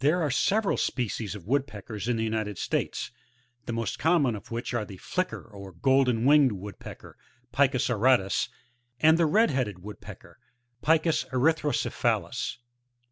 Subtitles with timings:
[0.03, 3.11] There are several species of Woodpeckers in the United States,
[3.67, 7.15] the most common of which, are the FUcker^ or Golden Winged Woodpecker,—
[7.55, 8.49] Picus auratus,—
[8.99, 10.39] and Bed' Headed Wood pecker
[10.83, 12.57] ^— Picus erythrocephahs.